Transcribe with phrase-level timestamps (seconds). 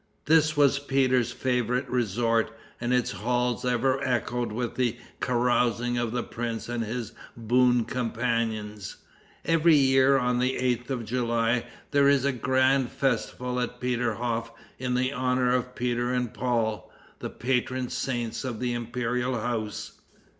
[0.25, 6.23] This was Peter's favorite resort, and its halls ever echoed with the carousings of the
[6.23, 8.95] prince and his boon companions.
[9.45, 14.97] Every year, on the 8th of July, there is a grand festival at Peterhof in
[15.13, 20.01] honor of Peter and Paul, the patron saints of the imperial house.